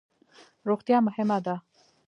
روغتیا 0.67 0.97
مهمه 1.07 1.37
ده 1.45 1.55